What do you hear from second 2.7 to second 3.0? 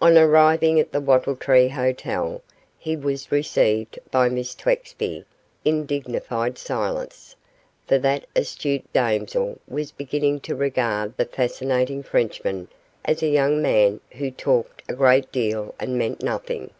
he